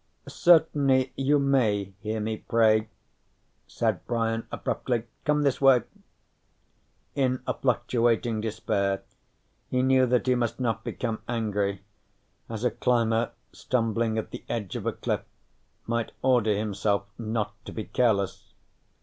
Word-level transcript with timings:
_"Certainly 0.31 1.13
you 1.15 1.37
may 1.37 1.93
hear 1.99 2.19
me 2.19 2.37
pray," 2.37 2.89
said 3.67 4.03
Brian 4.07 4.47
abruptly. 4.51 5.03
"Come 5.25 5.43
this 5.43 5.61
way." 5.61 5.83
In 7.13 7.43
a 7.45 7.53
fluctuating 7.53 8.41
despair, 8.41 9.03
he 9.69 9.83
knew 9.83 10.07
that 10.07 10.25
he 10.25 10.33
must 10.33 10.59
not 10.59 10.83
become 10.83 11.21
angry, 11.29 11.83
as 12.49 12.63
a 12.63 12.71
climber 12.71 13.29
stumbling 13.51 14.17
at 14.17 14.31
the 14.31 14.43
edge 14.49 14.75
of 14.75 14.87
a 14.87 14.93
cliff 14.93 15.21
might 15.85 16.13
order 16.23 16.51
himself 16.55 17.03
not 17.19 17.53
to 17.65 17.71
be 17.71 17.83
careless. 17.83 18.53